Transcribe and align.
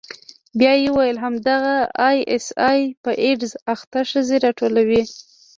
بيا 0.59 0.73
يې 0.81 0.89
وويل 0.93 1.17
همدغه 1.25 1.75
آى 2.07 2.17
اس 2.35 2.45
آى 2.71 2.81
په 3.03 3.11
ايډز 3.23 3.51
اخته 3.73 3.99
ښځې 4.11 4.37
راټولوي. 4.45 5.03